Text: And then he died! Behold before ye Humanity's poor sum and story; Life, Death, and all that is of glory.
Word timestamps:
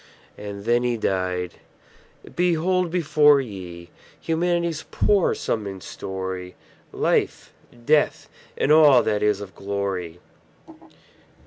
And 0.35 0.65
then 0.65 0.81
he 0.81 0.97
died! 0.97 1.59
Behold 2.35 2.89
before 2.89 3.39
ye 3.39 3.91
Humanity's 4.19 4.81
poor 4.89 5.35
sum 5.35 5.67
and 5.67 5.83
story; 5.83 6.55
Life, 6.91 7.53
Death, 7.85 8.27
and 8.57 8.71
all 8.71 9.03
that 9.03 9.21
is 9.21 9.41
of 9.41 9.53
glory. 9.53 10.19